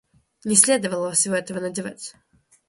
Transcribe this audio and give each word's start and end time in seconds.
Не 0.45 0.55
следовало 0.55 1.11
всего 1.11 1.35
этого 1.35 1.59
надевать. 1.59 2.15